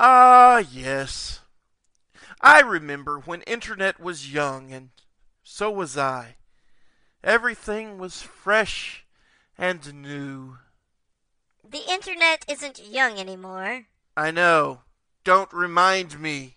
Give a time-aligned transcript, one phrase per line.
[0.00, 1.40] Ah, yes.
[2.40, 4.90] I remember when internet was young, and
[5.42, 6.36] so was I.
[7.24, 9.04] Everything was fresh
[9.56, 10.58] and new.
[11.68, 13.86] The internet isn't young anymore.
[14.16, 14.82] I know.
[15.24, 16.56] Don't remind me.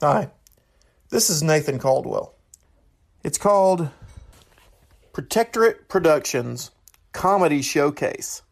[0.00, 0.30] Hi,
[1.10, 2.34] this is Nathan Caldwell.
[3.24, 3.88] It's called
[5.12, 6.70] Protectorate Productions
[7.12, 8.42] Comedy Showcase.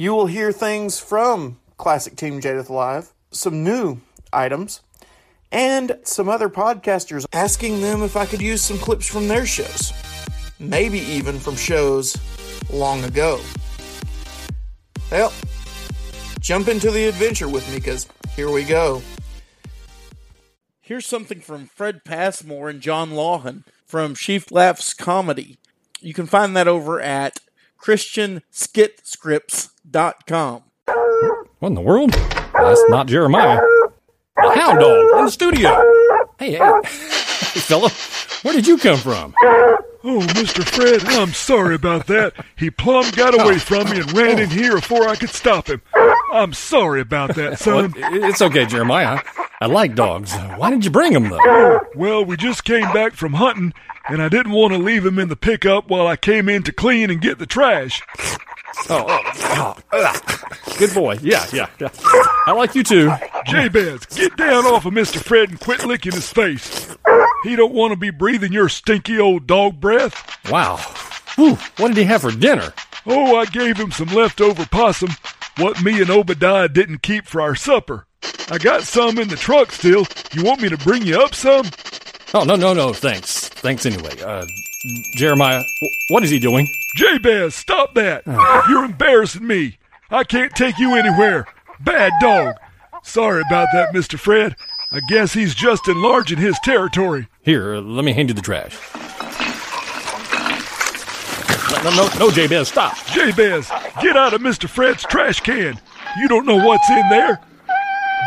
[0.00, 4.00] You will hear things from Classic Team Jadith Live, some new
[4.32, 4.80] items,
[5.50, 9.92] and some other podcasters asking them if I could use some clips from their shows.
[10.60, 12.16] Maybe even from shows
[12.72, 13.40] long ago.
[15.10, 15.32] Well,
[16.38, 18.06] jump into the adventure with me because
[18.36, 19.02] here we go.
[20.80, 25.58] Here's something from Fred Passmore and John Lawhan from Sheaf Laughs Comedy.
[26.00, 27.40] You can find that over at
[27.80, 30.62] christianskitscripts.com.
[31.58, 32.12] What in the world?
[32.12, 33.60] That's not Jeremiah.
[34.38, 35.70] A hound dog in the studio.
[36.38, 37.90] Hey, hey, hey, fella,
[38.42, 39.34] where did you come from?
[40.04, 40.62] Oh, Mr.
[40.62, 42.32] Fred, I'm sorry about that.
[42.56, 43.58] He plumb got away oh.
[43.58, 45.82] from me and ran in here before I could stop him.
[46.32, 47.94] I'm sorry about that, Well, son.
[47.96, 49.20] it's okay, Jeremiah.
[49.60, 50.34] I like dogs.
[50.56, 51.80] Why did you bring them, though?
[51.96, 53.74] Well, we just came back from hunting,
[54.08, 56.72] and I didn't want to leave him in the pickup while I came in to
[56.72, 58.00] clean and get the trash.
[58.88, 60.40] Oh, oh, oh,
[60.78, 61.18] good boy.
[61.20, 61.88] Yeah, yeah, yeah.
[62.46, 63.10] I like you too.
[63.46, 65.20] Jabez, get down off of Mr.
[65.20, 66.96] Fred and quit licking his face.
[67.42, 70.38] He don't want to be breathing your stinky old dog breath.
[70.50, 70.76] Wow.
[71.34, 72.72] Whew, what did he have for dinner?
[73.06, 75.10] Oh, I gave him some leftover possum,
[75.56, 78.06] what me and Obadiah didn't keep for our supper.
[78.50, 80.06] I got some in the truck still.
[80.32, 81.66] You want me to bring you up some?
[82.34, 83.48] Oh, no, no, no, thanks.
[83.48, 84.20] Thanks anyway.
[84.20, 84.46] Uh,
[85.16, 86.68] Jeremiah, wh- what is he doing?
[86.96, 88.22] Jabez, stop that.
[88.68, 89.78] You're embarrassing me.
[90.10, 91.46] I can't take you anywhere.
[91.80, 92.54] Bad dog.
[93.02, 94.18] Sorry about that, Mr.
[94.18, 94.56] Fred.
[94.90, 97.28] I guess he's just enlarging his territory.
[97.42, 98.78] Here, uh, let me hand you the trash.
[101.84, 102.96] No, no, no, no Jabez, stop.
[103.08, 103.70] Jabez,
[104.00, 104.68] get out of Mr.
[104.68, 105.78] Fred's trash can.
[106.18, 107.40] You don't know what's in there.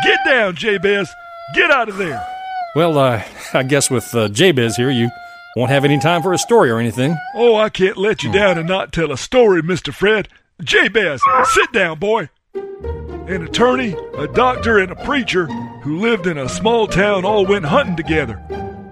[0.02, 1.10] Get down, Jabez.
[1.54, 2.24] Get out of there.
[2.74, 3.22] Well, uh,
[3.54, 5.10] I guess with uh, Jabez here, you
[5.56, 7.16] won't have any time for a story or anything.
[7.34, 9.92] Oh, I can't let you down and not tell a story, Mr.
[9.92, 10.28] Fred.
[10.62, 11.20] Jabez,
[11.52, 12.28] sit down, boy.
[12.54, 15.46] An attorney, a doctor, and a preacher
[15.82, 18.42] who lived in a small town all went hunting together.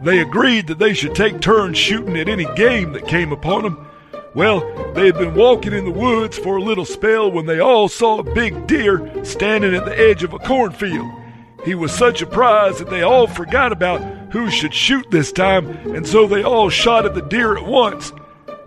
[0.03, 3.90] They agreed that they should take turns shooting at any game that came upon them.
[4.33, 4.61] Well,
[4.95, 8.19] they had been walking in the woods for a little spell when they all saw
[8.19, 11.11] a big deer standing at the edge of a cornfield.
[11.65, 14.01] He was such a prize that they all forgot about
[14.33, 18.13] who should shoot this time, and so they all shot at the deer at once.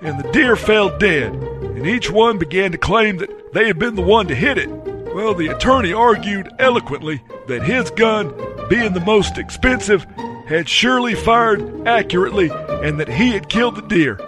[0.02, 3.96] And the deer fell dead, and each one began to claim that they had been
[3.96, 4.70] the one to hit it.
[5.16, 8.34] Well, the attorney argued eloquently that his gun,
[8.70, 10.06] being the most expensive,
[10.46, 14.20] had surely fired accurately and that he had killed the deer.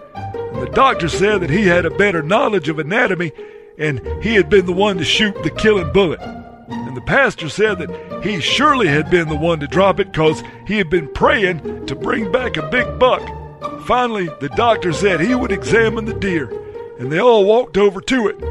[0.60, 3.32] The doctor said that he had a better knowledge of anatomy
[3.78, 6.22] and he had been the one to shoot the killing bullet.
[6.22, 10.44] And the pastor said that he surely had been the one to drop it because
[10.66, 13.22] he had been praying to bring back a big buck.
[13.86, 16.52] Finally, the doctor said he would examine the deer,
[16.98, 18.42] and they all walked over to it.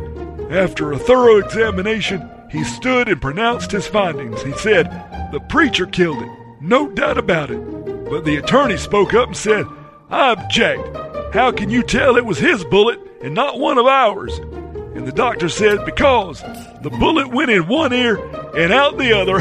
[0.52, 4.42] After a thorough examination, he stood and pronounced his findings.
[4.42, 4.86] He said,
[5.32, 7.58] The preacher killed it, no doubt about it.
[8.08, 9.66] But the attorney spoke up and said,
[10.10, 10.86] I object.
[11.34, 14.38] How can you tell it was his bullet and not one of ours?
[14.94, 16.40] And the doctor said, Because
[16.80, 18.24] the bullet went in one ear
[18.56, 19.38] and out the other.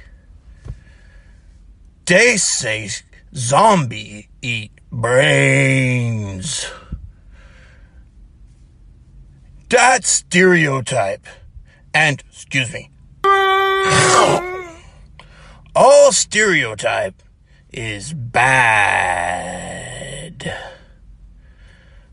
[2.10, 2.90] They say
[3.36, 6.66] zombie eat brains.
[9.70, 11.28] That stereotype.
[11.94, 12.90] And, excuse me,
[15.76, 17.22] all stereotype
[17.72, 19.62] is bad.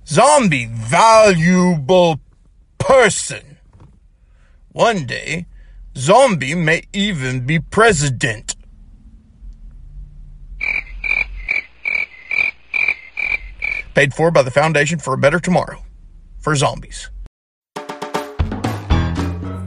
[0.07, 2.21] Zombie valuable
[2.77, 3.57] person.
[4.73, 5.47] One day,
[5.97, 8.56] zombie may even be president.
[13.97, 15.83] Paid for by the Foundation for a Better Tomorrow.
[16.41, 17.09] For zombies.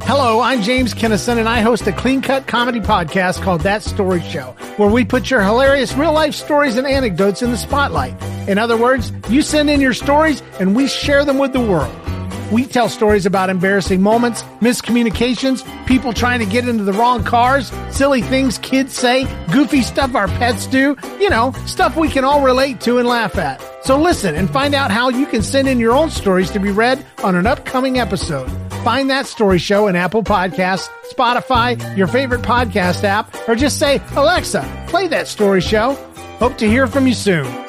[0.03, 4.21] Hello, I'm James Kennison, and I host a clean cut comedy podcast called That Story
[4.21, 8.13] Show, where we put your hilarious real life stories and anecdotes in the spotlight.
[8.47, 11.91] In other words, you send in your stories and we share them with the world.
[12.51, 17.71] We tell stories about embarrassing moments, miscommunications, people trying to get into the wrong cars,
[17.91, 22.43] silly things kids say, goofy stuff our pets do, you know, stuff we can all
[22.43, 23.63] relate to and laugh at.
[23.83, 26.71] So listen and find out how you can send in your own stories to be
[26.71, 28.49] read on an upcoming episode.
[28.83, 34.01] Find that story show in Apple Podcasts, Spotify, your favorite podcast app, or just say,
[34.15, 35.93] Alexa, play that story show.
[36.39, 37.68] Hope to hear from you soon.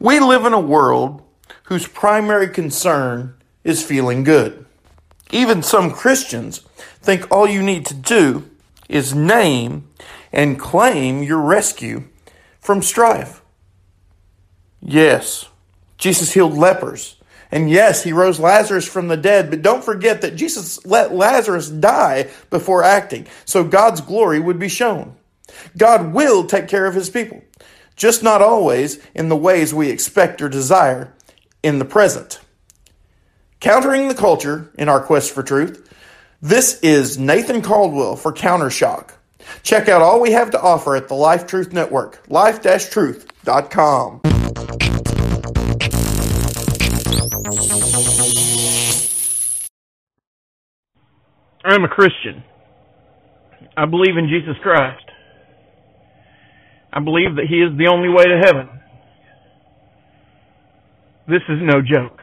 [0.00, 1.22] We live in a world
[1.64, 3.34] whose primary concern
[3.64, 4.64] is feeling good.
[5.30, 6.60] Even some Christians
[7.00, 8.48] think all you need to do
[8.88, 9.88] is name
[10.32, 12.04] and claim your rescue
[12.60, 13.42] from strife.
[14.80, 15.46] Yes,
[15.96, 17.16] Jesus healed lepers.
[17.50, 21.70] And yes, he rose Lazarus from the dead, but don't forget that Jesus let Lazarus
[21.70, 25.16] die before acting, so God's glory would be shown.
[25.76, 27.42] God will take care of his people,
[27.98, 31.12] just not always in the ways we expect or desire
[31.62, 32.40] in the present.
[33.60, 35.84] Countering the culture in our quest for truth,
[36.40, 39.10] this is Nathan Caldwell for Countershock.
[39.64, 44.20] Check out all we have to offer at the Life Truth Network, life-truth.com.
[51.64, 52.44] I'm a Christian.
[53.76, 55.07] I believe in Jesus Christ.
[56.92, 58.68] I believe that He is the only way to heaven.
[61.28, 62.20] This is no joke.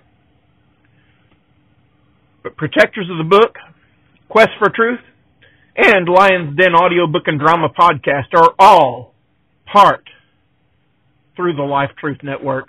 [2.42, 3.56] But Protectors of the Book,
[4.28, 5.00] Quest for Truth,
[5.76, 9.12] and Lion's Den audiobook and drama podcast are all
[9.70, 10.08] part
[11.42, 12.68] through the Life Truth Network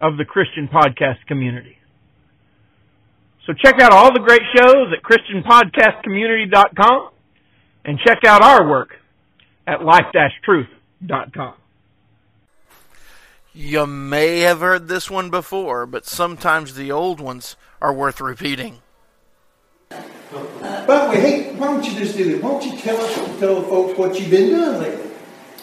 [0.00, 1.78] of the Christian podcast community.
[3.44, 7.10] So check out all the great shows at ChristianPodcastCommunity.com
[7.86, 8.90] and check out our work
[9.66, 11.54] at life-truth.com.
[13.52, 18.78] You may have heard this one before, but sometimes the old ones are worth repeating.
[19.90, 22.40] By the way, hey, why don't you just do this?
[22.40, 25.05] Why don't you tell us, tell the folks what you've been doing lately?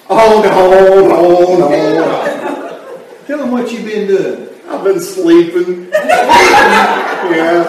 [0.09, 1.69] Oh no, no, no!
[1.69, 3.25] Yeah.
[3.27, 4.49] Tell them what you've been doing.
[4.67, 5.89] I've been sleeping.
[5.91, 7.67] yeah,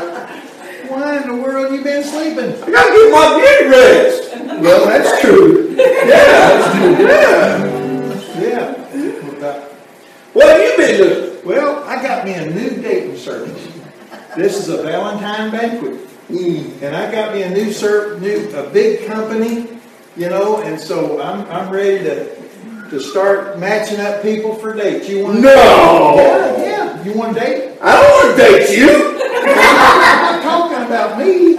[0.89, 2.51] Why in the world you been sleeping?
[2.63, 4.23] I gotta get my beauty rest.
[4.61, 5.75] Well, that's true.
[5.77, 8.41] Yeah, yeah.
[8.41, 8.75] Yeah.
[9.39, 9.63] About-
[10.33, 11.45] What have you been doing?
[11.45, 13.69] Well, I got me a new dating service.
[14.37, 16.83] This is a Valentine banquet, mm.
[16.83, 19.74] and I got me a new ser- new a big company,
[20.17, 22.35] you know, and so I'm I'm ready to
[22.91, 25.09] to start matching up people for dates.
[25.09, 25.41] You want?
[25.41, 26.15] No.
[26.17, 27.03] Yeah, yeah.
[27.05, 27.79] You want to date?
[27.83, 29.21] I don't want to date you.
[29.47, 31.59] I'm not talking about me.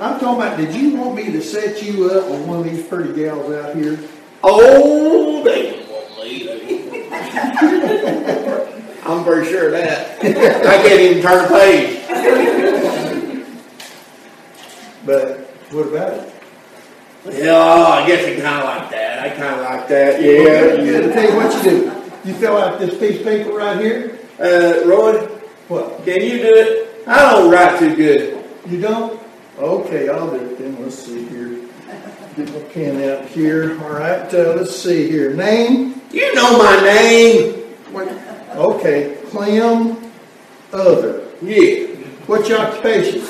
[0.00, 0.56] I'm talking about.
[0.58, 3.74] Did you want me to set you up with one of these pretty gals out
[3.76, 3.98] here?
[4.42, 7.10] Oh, they want me.
[9.06, 10.18] I'm pretty sure of that.
[10.20, 12.00] I can't even turn a page.
[15.06, 16.33] But what about it?
[17.30, 19.18] Yeah, I guess you kind of like that.
[19.20, 20.22] I kind of like that.
[20.22, 21.04] Yeah.
[21.06, 22.02] I'll tell you what you do.
[22.28, 24.18] You fill out this piece of paper right here.
[24.38, 25.26] Uh, Roy,
[25.68, 26.04] What?
[26.04, 27.08] can you do it?
[27.08, 28.44] I don't write too good.
[28.66, 29.20] You don't?
[29.58, 30.82] Okay, I'll do it then.
[30.82, 31.60] Let's see here.
[32.36, 33.80] Get my pen out here.
[33.82, 35.32] All right, uh, let's see here.
[35.34, 36.00] Name?
[36.10, 37.52] You know my name.
[37.92, 38.08] What?
[38.56, 39.96] Okay, Clem
[40.72, 41.26] Other.
[41.40, 41.86] Yeah.
[42.26, 43.20] What's your occupation?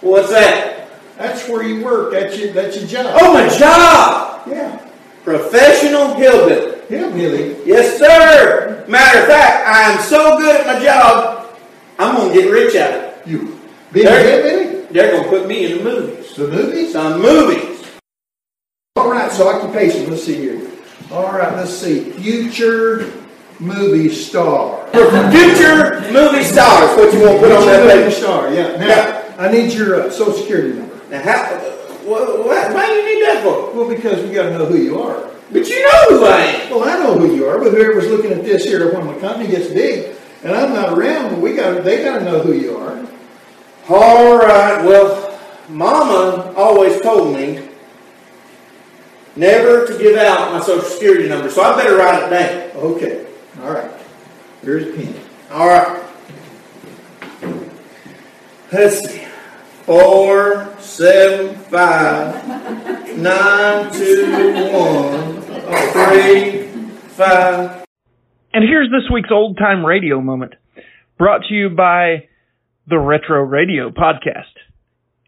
[0.00, 0.81] What's that?
[1.22, 2.12] That's where you work.
[2.12, 3.16] That's your, that's your job.
[3.20, 4.48] Oh, my job.
[4.48, 4.88] Yeah.
[5.24, 6.80] Professional hillbilly.
[6.88, 7.56] Hillbilly?
[7.64, 8.84] Yes, sir.
[8.88, 11.56] Matter of fact, I am so good at my job,
[11.98, 13.26] I'm gonna get rich at it.
[13.28, 13.58] You
[13.92, 14.86] Being they're, hillbilly?
[14.90, 16.34] they're gonna put me in the movies.
[16.34, 16.92] The movies?
[16.92, 17.86] Some movies.
[18.96, 20.68] All right, so occupation, let's see here.
[21.12, 22.10] All right, let's see.
[22.12, 23.12] Future
[23.60, 24.86] movie star.
[24.90, 26.96] Future movie stars.
[26.98, 28.10] What you want to put on that Future movie paper?
[28.10, 28.76] star, yeah.
[28.76, 29.18] Now, Yeah.
[29.38, 30.91] I need your uh, social security number.
[31.12, 31.58] Now, how?
[32.08, 33.70] What, what, why do you need that for?
[33.76, 35.30] Well, because we got to know who you are.
[35.52, 36.70] But you know who I am.
[36.70, 39.50] Well, I know who you are, but whoever's looking at this here, when my company
[39.50, 43.06] gets big and I'm not around, we got they got to know who you are.
[43.90, 44.82] All right.
[44.82, 45.38] Well,
[45.68, 47.68] Mama always told me
[49.36, 52.76] never to give out my social security number, so I better write it down.
[52.82, 53.26] Okay,
[53.60, 53.90] all right.
[54.62, 55.14] Here's a pen.
[55.50, 56.02] All right.
[58.72, 59.21] Let's see.
[59.84, 65.42] Four, seven, five, nine, two, one,
[65.92, 66.66] three,
[67.08, 67.84] five.
[68.54, 70.54] And here's this week's old time radio moment,
[71.18, 72.28] brought to you by
[72.86, 74.54] the Retro Radio Podcast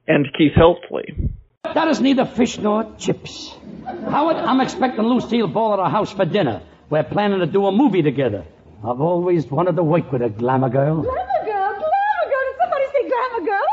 [0.07, 1.31] and Keith Heltley.
[1.65, 3.53] That is neither fish nor chips.
[3.85, 6.63] Howard, I'm expecting Lucille Ball at our house for dinner.
[6.91, 8.45] We're planning to do a movie together.
[8.87, 11.03] I've always wanted to work with a glamour girl.
[11.03, 12.45] Glamour girl, glamour girl.
[12.47, 13.65] Did somebody say glamour girl?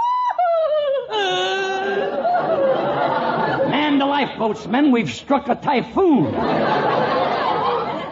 [4.21, 4.91] Man the lifeboats, men.
[4.91, 6.31] We've struck a typhoon.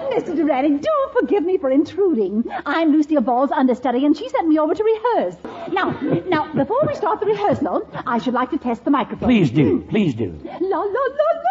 [0.09, 0.35] Mr.
[0.35, 2.43] Durante, do forgive me for intruding.
[2.65, 5.35] I'm Lucille Ball's understudy, and she sent me over to rehearse.
[5.71, 5.91] Now,
[6.27, 9.29] now, before we start the rehearsal, I should like to test the microphone.
[9.29, 10.31] Please do, please do.
[10.61, 11.49] La la la la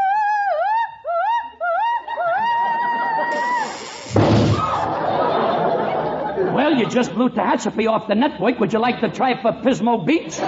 [6.52, 8.58] Well, you just blew Tehachapi off the network.
[8.58, 10.40] Would you like to try for Pismo Beach?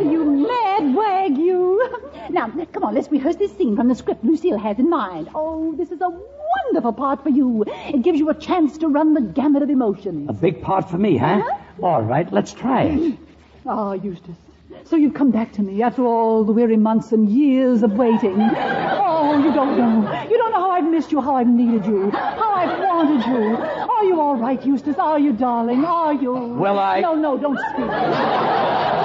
[0.00, 1.88] You mad wag, you.
[2.30, 5.28] Now, come on, let's rehearse this scene from the script Lucille has in mind.
[5.34, 7.64] Oh, this is a wonderful part for you.
[7.68, 10.30] It gives you a chance to run the gamut of emotions.
[10.30, 11.42] A big part for me, huh?
[11.82, 13.18] All right, let's try it.
[13.66, 14.36] Ah, Eustace.
[14.84, 18.36] So you've come back to me after all the weary months and years of waiting.
[18.40, 20.22] Oh, you don't know.
[20.30, 23.56] You don't know how I've missed you, how I've needed you, how I've wanted you.
[23.56, 24.98] Are you all right, Eustace?
[24.98, 25.82] Are you, darling?
[25.84, 26.32] Are you?
[26.34, 29.00] Well, I- No, no, don't speak.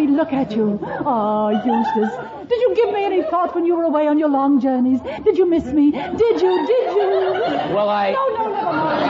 [0.00, 0.78] Me look at you.
[0.82, 2.14] Ah, Eustace.
[2.48, 4.98] Did you give me any thought when you were away on your long journeys?
[5.24, 5.90] Did you miss me?
[5.90, 6.66] Did you?
[6.66, 7.12] Did you?
[7.74, 8.12] Well, I.
[8.12, 9.04] No, no, never mind.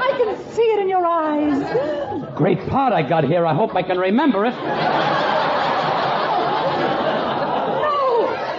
[0.00, 1.62] I can see it in your eyes.
[2.36, 3.44] Great part I got here.
[3.44, 4.54] I hope I can remember it.
[4.54, 4.64] No!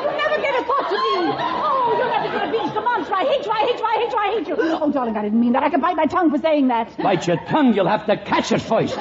[0.05, 1.33] You never gave a thought to me!
[1.65, 3.12] Oh, you're never gonna beach the monster!
[3.23, 4.55] I hate you, I hate you, I hate you, I hate you!
[4.59, 5.63] Oh, darling, I didn't mean that.
[5.63, 6.97] I can bite my tongue for saying that.
[6.97, 8.95] Bite your tongue, you'll have to catch it first.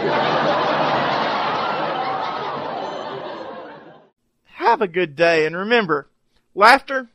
[4.55, 6.09] Have a good day, and remember,
[6.55, 7.09] laughter,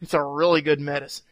[0.00, 1.24] it's a really good medicine.